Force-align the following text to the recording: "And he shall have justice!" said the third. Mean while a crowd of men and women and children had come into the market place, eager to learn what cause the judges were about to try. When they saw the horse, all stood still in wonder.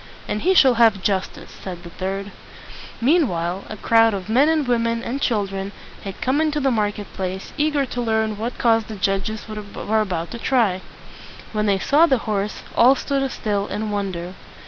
"And 0.27 0.41
he 0.41 0.55
shall 0.55 0.73
have 0.81 1.03
justice!" 1.03 1.51
said 1.51 1.83
the 1.83 1.91
third. 1.91 2.31
Mean 3.01 3.27
while 3.27 3.65
a 3.69 3.77
crowd 3.77 4.15
of 4.15 4.29
men 4.29 4.49
and 4.49 4.67
women 4.67 5.03
and 5.03 5.21
children 5.21 5.73
had 6.03 6.19
come 6.21 6.41
into 6.41 6.59
the 6.59 6.71
market 6.71 7.05
place, 7.13 7.53
eager 7.55 7.85
to 7.85 8.01
learn 8.01 8.35
what 8.39 8.57
cause 8.57 8.85
the 8.85 8.95
judges 8.95 9.45
were 9.47 10.01
about 10.01 10.31
to 10.31 10.39
try. 10.39 10.81
When 11.53 11.67
they 11.67 11.77
saw 11.77 12.07
the 12.07 12.17
horse, 12.25 12.63
all 12.75 12.95
stood 12.95 13.29
still 13.31 13.67
in 13.67 13.91
wonder. 13.91 14.33